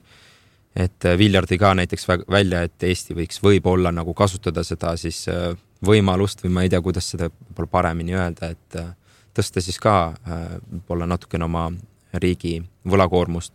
et 0.76 1.04
Viljar 1.18 1.46
tõi 1.48 1.56
ka 1.58 1.72
näiteks 1.74 2.06
välja, 2.28 2.62
et 2.62 2.82
Eesti 2.82 3.14
võiks 3.16 3.40
võib-olla 3.42 3.92
nagu 3.92 4.14
kasutada 4.14 4.64
seda 4.64 4.96
siis 4.96 5.22
äh, 5.28 5.54
võimalust 5.84 6.44
või 6.44 6.52
ma 6.52 6.62
ei 6.62 6.68
tea, 6.68 6.80
kuidas 6.84 7.08
seda 7.10 7.30
võib-olla 7.30 7.70
paremini 7.70 8.14
öelda, 8.14 8.50
et 8.52 8.76
äh, 8.76 8.92
tõsta 9.34 9.62
siis 9.64 9.78
ka 9.80 10.12
äh, 10.12 10.44
võib-olla 10.70 11.08
natukene 11.08 11.44
oma 11.44 11.70
riigi 12.12 12.60
võlakoormust 12.84 13.52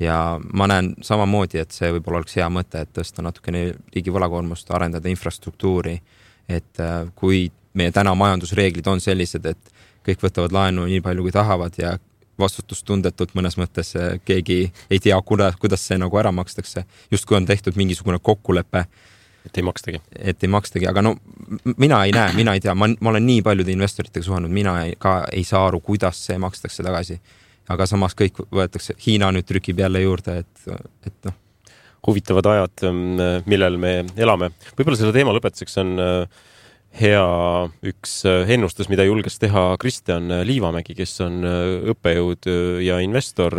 ja 0.00 0.40
ma 0.52 0.66
näen 0.66 0.94
samamoodi, 1.02 1.60
et 1.62 1.74
see 1.74 1.90
võib-olla 1.94 2.22
oleks 2.22 2.36
hea 2.38 2.48
mõte, 2.50 2.82
et 2.82 2.92
tõsta 2.96 3.22
natukene 3.22 3.66
riigi 3.94 4.12
võlakoormust, 4.14 4.70
arendada 4.74 5.08
infrastruktuuri. 5.08 6.00
et 6.48 6.80
äh, 6.80 7.06
kui 7.14 7.50
meie 7.74 7.92
täna 7.92 8.14
majandusreeglid 8.14 8.86
on 8.86 9.00
sellised, 9.00 9.46
et 9.46 9.72
kõik 10.04 10.20
võtavad 10.20 10.52
laenu 10.52 10.84
nii 10.86 11.00
palju, 11.00 11.22
kui 11.22 11.32
tahavad 11.32 11.78
ja 11.78 11.96
vastutustundetult 12.38 13.34
mõnes 13.34 13.56
mõttes 13.56 13.94
äh, 13.96 14.18
keegi 14.24 14.72
ei 14.90 14.98
tea, 14.98 15.20
kuidas, 15.22 15.56
kuidas 15.56 15.86
see 15.86 15.98
nagu 15.98 16.18
ära 16.18 16.32
makstakse, 16.32 16.84
justkui 17.10 17.36
on 17.36 17.46
tehtud 17.46 17.76
mingisugune 17.76 18.18
kokkulepe 18.18 18.86
et 19.46 19.56
ei 19.56 19.62
makstagi. 19.62 20.00
et 20.18 20.42
ei 20.44 20.48
makstagi, 20.48 20.86
aga 20.88 21.02
no 21.02 21.16
mina 21.76 22.04
ei 22.04 22.12
näe, 22.12 22.32
mina 22.32 22.54
ei 22.54 22.60
tea, 22.60 22.74
ma, 22.74 22.88
ma 23.00 23.10
olen 23.10 23.26
nii 23.26 23.42
paljude 23.42 23.72
investoritega 23.72 24.24
suhelnud, 24.24 24.50
mina 24.50 24.78
ei, 24.84 24.94
ka 24.98 25.24
ei 25.32 25.44
saa 25.44 25.66
aru, 25.68 25.80
kuidas 25.84 26.20
see 26.26 26.38
makstakse 26.40 26.82
tagasi. 26.82 27.20
Aga 27.68 27.86
samas 27.88 28.16
kõik 28.18 28.42
võetakse, 28.52 28.96
Hiina 29.06 29.30
nüüd 29.32 29.46
trükib 29.48 29.78
jälle 29.80 30.04
juurde, 30.04 30.42
et, 30.44 30.82
et 31.06 31.28
noh. 31.28 31.38
huvitavad 32.06 32.46
ajad, 32.46 32.88
millel 33.48 33.78
me 33.80 33.94
elame. 34.16 34.50
võib-olla 34.76 35.00
selle 35.00 35.14
teema 35.16 35.32
lõpetuseks 35.32 35.80
on 35.80 35.94
äh, 36.02 36.42
hea 36.94 37.24
üks 37.90 38.20
äh, 38.28 38.44
ennustus, 38.54 38.88
mida 38.90 39.04
julges 39.06 39.38
teha 39.42 39.62
Kristjan 39.82 40.30
Liivamägi, 40.46 40.94
kes 40.98 41.16
on 41.24 41.40
äh, 41.46 41.90
õppejõud 41.92 42.48
äh, 42.50 42.60
ja 42.86 43.00
investor 43.02 43.56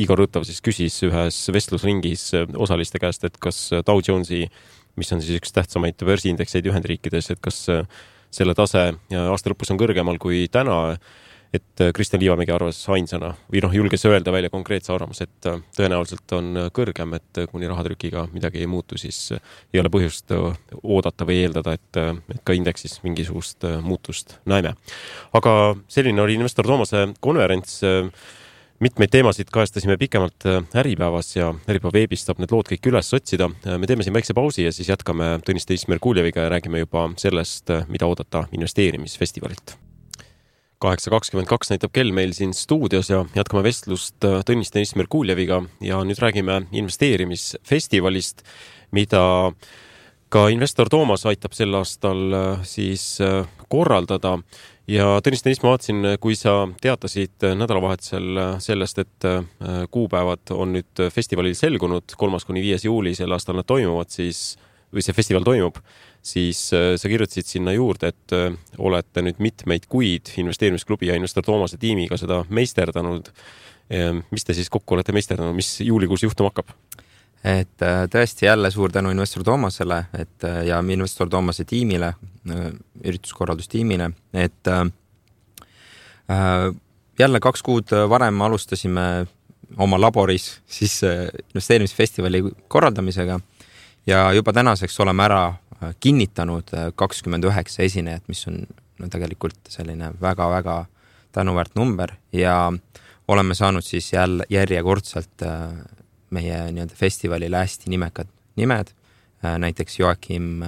Igor 0.00 0.22
Rõtav 0.22 0.46
siis 0.48 0.60
küsis 0.64 0.98
ühes 1.06 1.38
vestlusringis 1.54 2.30
osaliste 2.58 3.00
käest, 3.02 3.26
et 3.26 3.38
kas 3.42 3.68
Dow 3.86 4.02
Jonesi, 4.02 4.44
mis 4.98 5.14
on 5.14 5.22
siis 5.22 5.38
üks 5.38 5.54
tähtsamaid 5.54 6.02
börsiindekseid 6.02 6.66
Ühendriikides, 6.70 7.30
et 7.32 7.42
kas 7.42 7.62
selle 8.30 8.54
tase 8.58 8.90
aasta 9.18 9.52
lõpus 9.52 9.70
on 9.72 9.78
kõrgemal 9.80 10.18
kui 10.22 10.44
täna 10.52 10.96
et 11.52 11.80
äh, 11.80 11.92
Kristjan 11.94 12.20
Liivamägi 12.22 12.52
arvas 12.54 12.78
ainsana 12.94 13.32
või 13.50 13.62
noh, 13.64 13.74
julges 13.74 14.04
öelda 14.06 14.32
välja 14.32 14.50
konkreetse 14.52 14.92
arvamuse, 14.94 15.26
et 15.26 15.48
äh, 15.50 15.58
tõenäoliselt 15.76 16.34
on 16.36 16.50
äh, 16.56 16.68
kõrgem, 16.74 17.14
et 17.18 17.42
kuni 17.50 17.70
rahatrükiga 17.70 18.28
midagi 18.34 18.62
ei 18.62 18.70
muutu, 18.70 18.98
siis 19.00 19.32
ei 19.34 19.80
ole 19.82 19.90
põhjust 19.92 20.30
oodata 20.82 21.26
või 21.26 21.40
eeldada, 21.44 21.74
et, 21.78 22.00
et 22.30 22.42
ka 22.46 22.54
indeksis 22.56 23.00
mingisugust 23.02 23.66
muutust 23.82 24.38
näeme. 24.50 24.74
aga 25.34 25.54
selline 25.88 26.22
oli 26.22 26.38
investor 26.38 26.66
Toomase 26.66 27.08
konverents 27.20 27.80
mitmeid 28.80 29.10
teemasid 29.12 29.50
kajastasime 29.52 29.96
pikemalt 30.00 30.46
Äripäevas 30.76 31.34
ja 31.36 31.50
Äripäeva 31.68 31.92
veebis 31.98 32.24
saab 32.24 32.40
need 32.40 32.54
lood 32.54 32.70
kõik 32.70 32.90
üles 32.92 33.12
otsida. 33.16 33.50
me 33.50 33.90
teeme 33.90 34.06
siin 34.06 34.14
väikse 34.14 34.34
pausi 34.34 34.64
ja 34.64 34.72
siis 34.72 34.88
jätkame 34.88 35.38
Tõnis 35.46 35.68
Teismer-Kuuljeviga 35.68 36.46
ja 36.46 36.56
räägime 36.56 36.86
juba 36.86 37.10
sellest, 37.16 37.74
mida 37.88 38.06
oodata 38.06 38.46
investeerimisfestivalilt 38.52 39.89
kaheksa 40.80 41.12
kakskümmend 41.12 41.48
kaks 41.50 41.70
näitab 41.72 41.92
kell 41.92 42.12
meil 42.16 42.32
siin 42.36 42.54
stuudios 42.56 43.10
ja 43.10 43.24
jätkame 43.36 43.62
vestlust 43.66 44.24
äh, 44.24 44.40
Tõnis 44.48 44.72
Deniss 44.72 44.96
Merkuljeviga 44.96 45.60
ja 45.84 46.00
nüüd 46.06 46.20
räägime 46.22 46.62
investeerimisfestivalist, 46.72 48.40
mida 48.96 49.22
ka 50.32 50.46
investor 50.48 50.88
Toomas 50.88 51.26
aitab 51.28 51.56
sel 51.56 51.76
aastal 51.76 52.22
äh, 52.32 52.64
siis 52.64 53.04
äh, 53.20 53.44
korraldada. 53.68 54.38
ja 54.88 55.18
Tõnis 55.20 55.44
Deniss, 55.44 55.62
ma 55.62 55.74
vaatasin, 55.74 56.14
kui 56.20 56.38
sa 56.38 56.64
teatasid 56.80 57.44
nädalavahetusel 57.60 58.40
sellest, 58.58 58.98
et 58.98 59.28
kuupäevad 59.90 60.50
on 60.56 60.72
nüüd 60.74 61.04
festivalil 61.14 61.54
selgunud, 61.54 62.16
kolmas 62.16 62.48
kuni 62.48 62.64
viies 62.64 62.88
juuli 62.88 63.14
sel 63.14 63.30
aastal 63.36 63.60
nad 63.60 63.68
toimuvad, 63.68 64.10
siis 64.10 64.56
või 64.90 65.04
see 65.04 65.14
festival 65.14 65.46
toimub 65.46 65.78
siis 66.22 66.72
äh, 66.74 66.94
sa 66.96 67.08
kirjutasid 67.08 67.48
sinna 67.48 67.72
juurde, 67.72 68.12
et 68.12 68.34
äh, 68.36 68.52
olete 68.78 69.24
nüüd 69.24 69.40
mitmeid 69.40 69.88
kuid 69.88 70.32
investeerimisklubi 70.40 71.08
ja 71.08 71.16
investor 71.18 71.44
Toomase 71.46 71.80
tiimiga 71.80 72.18
seda 72.20 72.44
meisterdanud. 72.48 73.32
mis 74.30 74.44
te 74.46 74.54
siis 74.54 74.68
kokku 74.70 74.94
olete 74.94 75.10
meisterdanud, 75.12 75.54
mis 75.54 75.80
juulikuus 75.80 76.22
juhtuma 76.22 76.52
hakkab? 76.52 76.68
et 77.44 77.82
äh, 77.82 78.04
tõesti 78.12 78.46
jälle 78.46 78.70
suur 78.70 78.92
tänu 78.92 79.10
investor 79.10 79.42
Toomasele, 79.44 80.04
et 80.14 80.44
ja 80.66 80.78
investor 80.78 81.28
Toomase 81.28 81.64
tiimile, 81.64 82.12
ürituskorraldustiimile, 83.04 84.10
et 84.34 84.70
jälle 87.18 87.40
kaks 87.40 87.62
kuud 87.62 87.94
varem 88.08 88.42
alustasime 88.42 89.06
oma 89.76 90.00
laboris 90.00 90.60
siis 90.66 91.00
investeerimisfestivali 91.02 92.42
korraldamisega 92.68 93.40
ja 94.06 94.32
juba 94.32 94.52
tänaseks 94.52 95.00
oleme 95.00 95.24
ära 95.24 95.42
kinnitanud 96.00 96.74
äh, 96.74 96.90
kakskümmend 96.94 97.46
üheksa 97.48 97.84
esinejat, 97.86 98.26
mis 98.28 98.42
on 98.50 98.62
no 99.00 99.08
tegelikult 99.08 99.58
selline 99.72 100.12
väga-väga 100.20 100.84
tänuväärt 101.32 101.76
number 101.78 102.12
ja 102.36 102.72
oleme 103.28 103.54
saanud 103.54 103.86
siis 103.86 104.12
jälle 104.12 104.44
järjekordselt 104.50 105.44
äh, 105.46 105.72
meie 106.30 106.60
nii-öelda 106.72 106.94
festivalile 106.94 107.58
hästi 107.58 107.90
nimekad 107.90 108.28
nimed, 108.56 108.92
näiteks 109.42 109.98
Joakim 109.98 110.60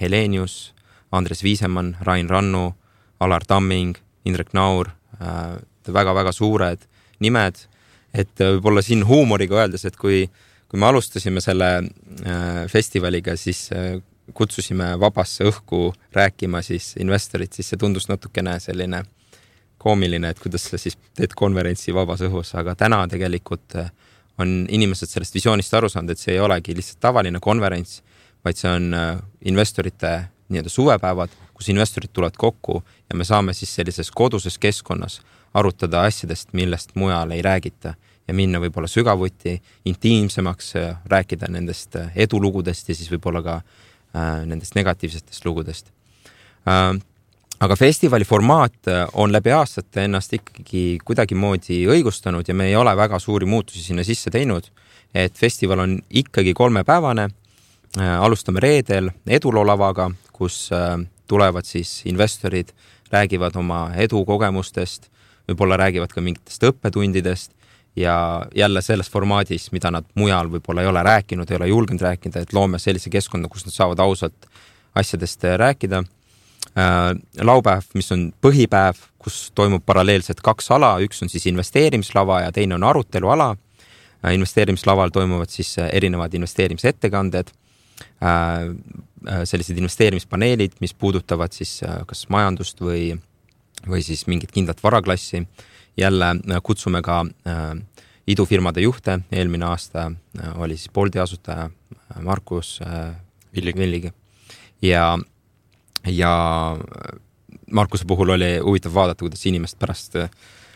Helenius, 0.00 0.74
Andres 1.12 1.44
Viisemann, 1.44 1.94
Rain 2.00 2.28
Rannu, 2.30 2.74
Alar 3.20 3.44
Tamming, 3.46 3.94
Indrek 4.24 4.52
Naur 4.52 4.90
väga,, 5.20 5.92
väga-väga 5.92 6.32
suured 6.34 6.84
nimed, 7.22 7.62
et 8.12 8.34
võib-olla 8.42 8.82
siin 8.82 9.06
huumoriga 9.06 9.62
öeldes, 9.62 9.86
et 9.86 9.96
kui 9.96 10.26
kui 10.70 10.78
me 10.78 10.86
alustasime 10.86 11.40
selle 11.42 11.70
festivaliga, 12.70 13.36
siis 13.36 13.70
kutsusime 14.34 14.92
vabasse 15.00 15.44
õhku 15.48 15.90
rääkima 16.12 16.62
siis 16.62 16.94
investorit, 17.00 17.52
siis 17.52 17.72
see 17.72 17.80
tundus 17.80 18.08
natukene 18.08 18.58
selline 18.60 19.04
koomiline, 19.80 20.30
et 20.30 20.40
kuidas 20.40 20.66
sa 20.68 20.78
siis 20.78 20.98
teed 21.16 21.32
konverentsi 21.36 21.94
vabas 21.96 22.20
õhus, 22.26 22.52
aga 22.58 22.74
täna 22.78 23.00
tegelikult 23.08 23.76
äh, 23.80 23.88
on 24.40 24.66
inimesed 24.68 25.08
sellest 25.08 25.36
visioonist 25.36 25.74
aru 25.76 25.88
saanud, 25.88 26.12
et 26.12 26.20
see 26.20 26.34
ei 26.36 26.42
olegi 26.42 26.76
lihtsalt 26.76 27.00
tavaline 27.00 27.40
konverents, 27.42 28.00
vaid 28.44 28.60
see 28.60 28.70
on 28.72 28.92
äh, 28.96 29.14
investorite 29.48 30.12
nii-öelda 30.50 30.72
suvepäevad, 30.72 31.32
kus 31.56 31.70
investorid 31.72 32.12
tulevad 32.12 32.36
kokku 32.40 32.80
ja 32.82 33.16
me 33.16 33.24
saame 33.24 33.54
siis 33.56 33.72
sellises 33.74 34.10
koduses 34.10 34.58
keskkonnas 34.60 35.20
arutada 35.54 36.04
asjadest, 36.08 36.52
millest 36.52 36.94
mujal 36.94 37.32
ei 37.36 37.42
räägita 37.42 37.94
ja 38.28 38.34
minna 38.36 38.60
võib-olla 38.62 38.88
sügavuti, 38.90 39.56
intiimsemaks, 39.88 40.74
äh, 40.76 40.96
rääkida 41.08 41.48
nendest 41.48 41.96
edulugudest 42.14 42.92
ja 42.92 42.98
siis 42.98 43.08
võib-olla 43.12 43.42
ka 43.46 43.60
nendest 44.14 44.74
negatiivsetest 44.74 45.44
lugudest. 45.44 45.90
Äh, 46.68 46.96
aga 47.60 47.76
festivali 47.76 48.24
formaat 48.24 48.88
äh, 48.88 49.04
on 49.14 49.32
läbi 49.32 49.52
aastate 49.54 50.04
ennast 50.08 50.32
ikkagi 50.36 50.98
kuidagimoodi 51.04 51.84
õigustanud 51.92 52.48
ja 52.48 52.56
me 52.56 52.70
ei 52.70 52.76
ole 52.76 52.94
väga 52.96 53.18
suuri 53.18 53.46
muutusi 53.46 53.82
sinna 53.84 54.04
sisse 54.04 54.30
teinud. 54.30 54.70
et 55.14 55.34
festival 55.34 55.78
on 55.78 55.98
ikkagi 56.10 56.54
kolmepäevane. 56.54 57.28
alustame 58.20 58.60
reedel 58.60 59.10
eduloo 59.26 59.64
lavaga, 59.66 60.10
kus 60.32 60.70
tulevad 61.26 61.64
siis 61.66 62.02
investorid, 62.06 62.68
räägivad 63.10 63.56
oma 63.56 63.90
edukogemustest, 63.94 65.08
võib-olla 65.48 65.76
räägivad 65.76 66.12
ka 66.14 66.20
mingitest 66.20 66.62
õppetundidest 66.62 67.50
ja 67.96 68.46
jälle 68.54 68.82
selles 68.82 69.10
formaadis, 69.10 69.72
mida 69.72 69.90
nad 69.90 70.06
mujal 70.14 70.50
võib-olla 70.50 70.84
ei 70.84 70.90
ole 70.90 71.02
rääkinud, 71.02 71.50
ei 71.50 71.56
ole 71.56 71.68
julgenud 71.68 72.02
rääkida, 72.02 72.44
et 72.44 72.52
loome 72.52 72.78
sellise 72.78 73.10
keskkonna, 73.10 73.48
kus 73.48 73.66
nad 73.66 73.74
saavad 73.74 73.98
ausalt 73.98 74.46
asjadest 74.94 75.44
rääkida. 75.56 76.04
Äh, 76.78 77.16
laupäev, 77.40 77.88
mis 77.94 78.12
on 78.12 78.28
põhipäev, 78.42 78.98
kus 79.18 79.50
toimub 79.54 79.82
paralleelselt 79.86 80.40
kaks 80.44 80.70
ala, 80.70 80.94
üks 81.02 81.22
on 81.24 81.32
siis 81.32 81.48
investeerimislava 81.50 82.44
ja 82.44 82.52
teine 82.54 82.76
on 82.78 82.86
aruteluala. 82.86 83.56
Äh, 84.24 84.34
investeerimislaval 84.34 85.10
toimuvad 85.10 85.50
siis 85.50 85.78
äh, 85.78 85.90
erinevad 85.92 86.34
investeerimisettekanded, 86.34 87.50
sellised 89.44 89.76
investeerimispaneelid, 89.76 90.78
mis 90.80 90.94
puudutavad 90.96 91.52
siis 91.52 91.82
kas 92.08 92.22
majandust 92.32 92.78
või, 92.80 93.10
või 93.84 94.00
siis 94.04 94.22
mingit 94.28 94.52
kindlat 94.52 94.80
varaklassi 94.80 95.42
jälle 96.00 96.30
äh, 96.30 96.62
kutsume 96.62 97.02
ka 97.02 97.24
äh, 97.46 97.82
idufirmade 98.26 98.80
juhte, 98.80 99.20
eelmine 99.32 99.66
aasta 99.70 100.10
äh, 100.10 100.60
oli 100.60 100.76
siis 100.76 100.90
Bolti 100.94 101.18
asutaja 101.18 101.70
Markus 102.20 102.80
Villig, 103.56 103.76
Villig. 103.76 104.12
ja, 104.82 105.18
ja 106.06 106.32
Markuse 107.70 108.04
puhul 108.04 108.28
oli 108.28 108.58
huvitav 108.58 108.94
vaadata, 108.94 109.22
kuidas 109.22 109.46
inimesed 109.46 109.78
pärast 109.78 110.14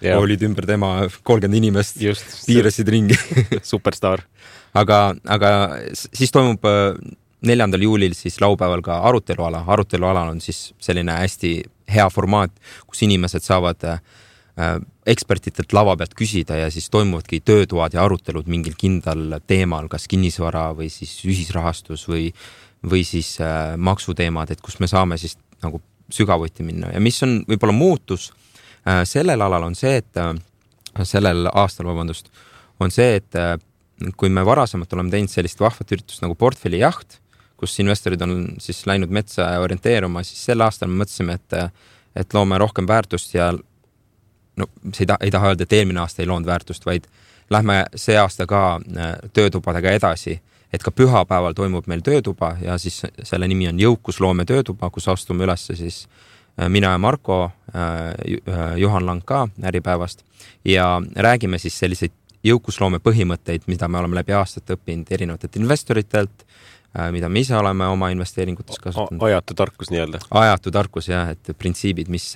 ja. 0.00 0.18
olid 0.18 0.42
ümber 0.42 0.66
tema 0.66 1.08
kolmkümmend 1.22 1.58
inimest, 1.58 1.98
piirasid 2.46 2.88
ringi 2.88 3.18
superstaar. 3.72 4.22
aga, 4.74 5.14
aga 5.26 5.50
siis 5.90 6.32
toimub 6.32 6.62
neljandal 7.44 7.82
juulil 7.82 8.14
siis 8.14 8.40
laupäeval 8.40 8.82
ka 8.82 9.00
aruteluala, 9.08 9.64
arutelualal 9.66 10.30
on 10.36 10.40
siis 10.40 10.72
selline 10.80 11.18
hästi 11.18 11.56
hea 11.94 12.06
formaat, 12.10 12.54
kus 12.86 13.02
inimesed 13.02 13.42
saavad 13.42 13.82
Äh, 13.84 14.00
ekspertidelt 14.54 15.72
lava 15.74 15.96
pealt 15.98 16.14
küsida 16.14 16.56
ja 16.60 16.68
siis 16.70 16.86
toimuvadki 16.92 17.40
töötoad 17.42 17.96
ja 17.96 18.04
arutelud 18.04 18.46
mingil 18.50 18.76
kindlal 18.78 19.40
teemal, 19.46 19.88
kas 19.90 20.06
kinnisvara 20.10 20.68
või 20.78 20.86
siis 20.94 21.16
ühisrahastus 21.26 22.06
või, 22.06 22.28
või 22.86 23.02
siis 23.08 23.34
äh, 23.42 23.74
maksuteemad, 23.76 24.54
et 24.54 24.62
kus 24.62 24.78
me 24.78 24.86
saame 24.90 25.18
siis 25.18 25.34
nagu 25.64 25.82
sügavuti 26.12 26.64
minna. 26.66 26.92
Ja 26.94 27.02
mis 27.02 27.18
on 27.26 27.40
võib-olla 27.48 27.74
muutus 27.74 28.30
äh, 28.86 29.02
sellel 29.08 29.42
alal 29.42 29.66
on 29.66 29.76
see, 29.78 29.98
et 30.02 30.20
äh, 30.20 30.32
sellel 31.02 31.48
aastal, 31.50 31.88
vabandust, 31.90 32.30
on 32.82 32.94
see, 32.94 33.18
et 33.18 33.40
äh, 33.40 33.56
kui 34.18 34.30
me 34.32 34.44
varasemalt 34.46 34.92
oleme 34.94 35.12
teinud 35.12 35.32
sellist 35.32 35.60
vahvat 35.62 35.92
üritust 35.96 36.22
nagu 36.24 36.36
portfellijaht, 36.38 37.18
kus 37.58 37.78
investorid 37.82 38.22
on 38.26 38.34
siis 38.62 38.82
läinud 38.88 39.12
metsa 39.14 39.46
orienteeruma, 39.62 40.24
siis 40.26 40.42
sel 40.50 40.64
aastal 40.64 40.90
me 40.90 41.02
mõtlesime, 41.02 41.38
et, 41.38 41.76
et 42.18 42.34
loome 42.36 42.58
rohkem 42.60 42.88
väärtust 42.90 43.34
ja 43.36 43.52
no 44.56 44.66
see 44.92 45.04
ei 45.04 45.06
taha, 45.06 45.18
ei 45.20 45.30
taha 45.30 45.52
öelda, 45.52 45.62
et 45.66 45.72
eelmine 45.72 46.00
aasta 46.00 46.22
ei 46.22 46.28
loonud 46.30 46.46
väärtust, 46.46 46.86
vaid 46.86 47.08
lähme 47.50 47.84
see 47.96 48.16
aasta 48.18 48.46
ka 48.46 48.64
äh, 48.76 49.14
töötubadega 49.32 49.94
edasi, 49.94 50.38
et 50.72 50.82
ka 50.82 50.90
pühapäeval 50.90 51.54
toimub 51.54 51.86
meil 51.90 52.02
töötuba 52.04 52.56
ja 52.62 52.78
siis 52.78 53.02
selle 53.22 53.48
nimi 53.48 53.68
on 53.68 53.80
Jõukusloome 53.80 54.46
töötuba, 54.48 54.90
kus 54.90 55.08
astume 55.08 55.44
ülesse 55.46 55.76
siis 55.78 56.04
äh, 56.58 56.68
mina 56.68 56.94
ja 56.94 56.98
Marko, 56.98 57.50
äh, 57.74 58.76
Juhan 58.80 59.06
Lang 59.06 59.24
ka 59.24 59.48
Äripäevast 59.62 60.24
ja 60.64 61.00
räägime 61.16 61.58
siis 61.58 61.78
selliseid 61.78 62.12
jõukusloome 62.44 63.00
põhimõtteid, 63.00 63.64
mida 63.66 63.88
me 63.88 63.98
oleme 63.98 64.18
läbi 64.20 64.34
aastate 64.36 64.76
õppinud 64.76 65.08
erinevatelt 65.16 65.56
investoritelt, 65.56 66.44
mida 67.10 67.28
me 67.32 67.40
ise 67.40 67.56
oleme 67.56 67.86
oma 67.88 68.10
investeeringutes 68.12 68.78
kasutanud. 68.78 69.22
ajatu 69.24 69.54
tarkus 69.56 69.88
nii-öelda. 69.90 70.20
ajatu 70.30 70.70
tarkus 70.70 71.08
jah, 71.08 71.32
et 71.32 71.54
printsiibid, 71.58 72.12
mis 72.12 72.34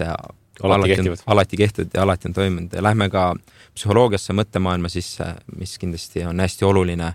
alati 0.62 0.88
kehtivad. 0.88 1.23
alati 1.27 1.57
kehtivad 1.57 1.95
ja 1.95 2.03
alati 2.03 2.29
on 2.29 2.35
toiminud 2.35 2.73
ja 2.73 2.83
lähme 2.83 3.09
ka 3.11 3.33
psühholoogiasse, 3.77 4.35
mõttemaailma 4.37 4.91
sisse, 4.93 5.33
mis 5.57 5.77
kindlasti 5.79 6.25
on 6.27 6.41
hästi 6.43 6.67
oluline, 6.67 7.12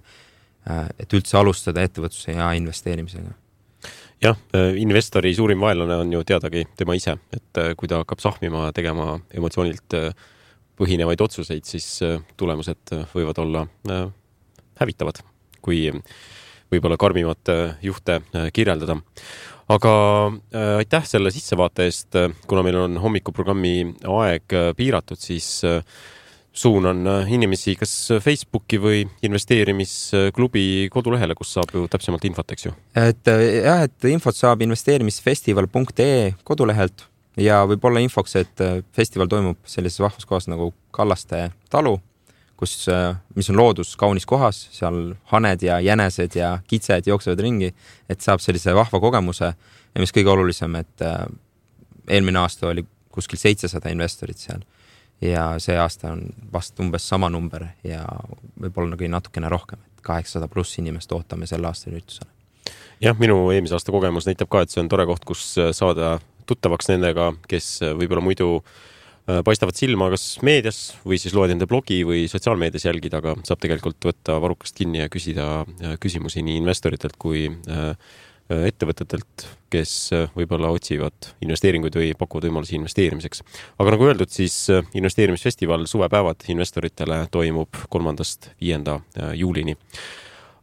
äh, 0.70 0.84
et 1.00 1.14
üldse 1.14 1.38
alustada 1.40 1.84
ettevõtluse 1.84 2.38
ja 2.38 2.52
investeerimisega. 2.58 3.34
jah, 4.24 4.38
äh, 4.56 4.76
investori 4.80 5.34
suurim 5.36 5.60
vaenlane 5.60 5.96
on 6.06 6.14
ju 6.14 6.24
teadagi 6.24 6.66
tema 6.78 6.96
ise, 6.96 7.18
et 7.34 7.58
äh, 7.60 7.74
kui 7.78 7.88
ta 7.88 8.04
hakkab 8.04 8.20
sahmima, 8.24 8.72
tegema 8.72 9.20
emotsioonilt 9.34 9.98
põhinevaid 10.80 11.22
otsuseid, 11.22 11.66
siis 11.70 12.00
tulemused 12.38 12.96
võivad 13.14 13.38
olla 13.38 13.68
hävitavad, 14.80 15.20
kui 15.62 15.92
võib-olla 16.74 16.98
karmimat 16.98 17.52
juhte 17.86 18.22
kirjeldada 18.54 18.96
aga 19.72 19.94
äh, 20.28 20.74
aitäh 20.82 21.06
selle 21.08 21.32
sissevaate 21.32 21.88
eest, 21.88 22.18
kuna 22.48 22.66
meil 22.66 22.82
on 22.82 23.00
hommikuprogrammi 23.04 23.76
aeg 24.20 24.58
äh, 24.58 24.74
piiratud, 24.78 25.22
siis 25.22 25.62
äh, 25.68 25.82
suunan 26.54 27.08
äh, 27.08 27.32
inimesi 27.34 27.76
kas 27.76 27.94
Facebooki 28.22 28.78
või 28.82 29.02
investeerimisklubi 29.26 30.90
kodulehele, 30.94 31.36
kus 31.36 31.56
saab 31.58 31.74
ju 31.74 31.88
täpsemalt 31.92 32.26
infot, 32.30 32.54
eks 32.54 32.68
ju? 32.68 32.76
et 33.00 33.32
äh, 33.32 33.44
jah, 33.64 33.84
et 33.88 34.10
infot 34.12 34.38
saab 34.38 34.62
investeerimisfestival.ee 34.66 36.34
kodulehelt 36.46 37.08
ja 37.42 37.64
võib-olla 37.70 38.04
infoks, 38.06 38.38
et 38.44 38.64
äh, 38.64 38.82
festival 38.94 39.32
toimub 39.32 39.58
sellises 39.66 40.04
vahvas 40.04 40.30
kohas 40.30 40.50
nagu 40.52 40.72
Kallaste 40.94 41.48
talu 41.74 41.98
kus, 42.64 42.88
äh, 42.88 43.16
mis 43.36 43.50
on 43.52 43.60
loodus 43.60 43.96
kaunis 44.00 44.26
kohas, 44.30 44.68
seal 44.72 45.16
haned 45.34 45.64
ja 45.66 45.80
jänesed 45.84 46.36
ja 46.40 46.56
kitsed 46.68 47.08
jooksevad 47.10 47.42
ringi, 47.44 47.74
et 48.10 48.24
saab 48.24 48.44
sellise 48.44 48.76
vahva 48.76 49.02
kogemuse 49.04 49.50
ja 49.52 50.04
mis 50.04 50.14
kõige 50.16 50.32
olulisem, 50.32 50.78
et 50.80 51.04
äh, 51.04 51.26
eelmine 52.08 52.40
aasta 52.44 52.70
oli 52.72 52.86
kuskil 53.14 53.42
seitsesada 53.42 53.92
investorit 53.94 54.40
seal 54.40 54.64
ja 55.24 55.54
see 55.64 55.76
aasta 55.80 56.14
on 56.16 56.24
vast 56.54 56.80
umbes 56.84 57.06
sama 57.08 57.30
number 57.32 57.68
ja 57.86 58.04
võib-olla 58.60 58.96
nagu 58.96 59.12
natukene 59.12 59.52
rohkem, 59.52 59.84
et 59.84 60.06
kaheksasada 60.06 60.50
pluss 60.52 60.80
inimest 60.80 61.12
ootame 61.16 61.48
sel 61.50 61.68
aastal 61.68 61.94
üritusele. 61.94 62.32
jah, 63.04 63.20
minu 63.20 63.38
eelmise 63.52 63.76
aasta 63.76 63.92
kogemus 63.92 64.30
näitab 64.30 64.52
ka, 64.52 64.64
et 64.64 64.72
see 64.72 64.82
on 64.84 64.92
tore 64.92 65.06
koht, 65.10 65.28
kus 65.28 65.46
saada 65.76 66.16
tuttavaks 66.48 66.90
nendega, 66.92 67.32
kes 67.48 67.78
võib-olla 67.96 68.24
muidu 68.24 68.50
äh, 68.58 68.82
Äh, 68.84 69.03
paistavad 69.24 69.78
silma 69.78 70.10
kas 70.12 70.26
meedias 70.44 70.82
või 71.08 71.20
siis 71.22 71.36
loed 71.36 71.54
enda 71.54 71.68
blogi 71.70 72.02
või 72.08 72.26
sotsiaalmeedias 72.32 72.88
jälgida, 72.90 73.22
aga 73.22 73.38
saab 73.48 73.62
tegelikult 73.64 74.04
võtta 74.04 74.36
varrukast 74.44 74.76
kinni 74.76 75.04
ja 75.04 75.12
küsida 75.12 75.48
äh, 75.64 75.96
küsimusi 76.04 76.44
nii 76.44 76.60
investoritelt 76.60 77.16
kui 77.22 77.48
äh, 77.48 77.94
ettevõtetelt, 78.54 79.46
kes 79.72 79.94
võib-olla 80.36 80.68
otsivad 80.76 81.30
investeeringuid 81.42 81.96
või 81.96 82.10
pakuvad 82.20 82.50
võimalusi 82.50 82.76
investeerimiseks. 82.76 83.42
aga 83.80 83.94
nagu 83.96 84.10
öeldud, 84.10 84.30
siis 84.30 84.68
investeerimisfestival 84.94 85.88
Suvepäevad 85.88 86.44
investoritele 86.52 87.24
toimub 87.32 87.80
kolmandast 87.90 88.52
viienda 88.60 89.00
juulini. 89.40 89.78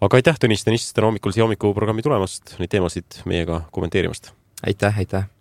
aga 0.01 0.21
aitäh, 0.21 0.37
Tõnis 0.45 0.69
Tõnis, 0.69 0.93
täna 0.93 1.09
hommikul 1.09 1.33
siia 1.33 1.49
hommikuprogrammi 1.49 2.05
tulemast, 2.05 2.59
neid 2.61 2.71
teemasid 2.71 3.23
meiega 3.25 3.65
kommenteerimast! 3.73 4.35
aitäh, 4.61 4.99
aitäh! 4.99 5.31